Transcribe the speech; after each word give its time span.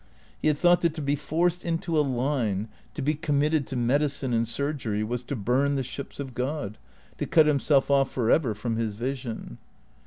He 0.39 0.47
had 0.47 0.57
thought 0.57 0.81
that 0.81 0.95
to 0.95 1.01
be 1.03 1.15
forced 1.15 1.63
into 1.63 1.95
a 1.95 2.01
line, 2.01 2.69
to 2.95 3.03
be 3.03 3.13
committed 3.13 3.67
to 3.67 3.75
medicine 3.75 4.33
and 4.33 4.47
surgery, 4.47 5.03
was 5.03 5.21
to 5.25 5.35
burn 5.35 5.75
the 5.75 5.83
ships 5.83 6.19
of 6.19 6.33
God, 6.33 6.79
to 7.19 7.27
cut 7.27 7.47
him 7.47 7.59
self 7.59 7.91
off 7.91 8.09
for 8.09 8.31
ever 8.31 8.55
from 8.55 8.77
his 8.77 8.95
vision. 8.95 9.59